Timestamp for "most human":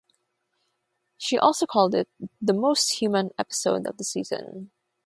2.53-3.29